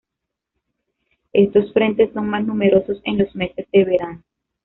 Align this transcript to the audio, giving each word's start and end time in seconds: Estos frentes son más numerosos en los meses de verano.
Estos 1.31 1.71
frentes 1.73 2.11
son 2.11 2.27
más 2.27 2.43
numerosos 2.43 2.97
en 3.03 3.19
los 3.19 3.35
meses 3.35 3.67
de 3.71 3.83
verano. 3.85 4.23